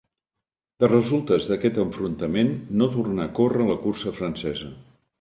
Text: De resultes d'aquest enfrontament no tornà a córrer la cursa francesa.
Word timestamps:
De 0.83 0.89
resultes 0.91 1.51
d'aquest 1.51 1.77
enfrontament 1.85 2.51
no 2.83 2.91
tornà 2.99 3.31
a 3.31 3.35
córrer 3.41 3.71
la 3.71 3.81
cursa 3.89 4.19
francesa. 4.21 4.77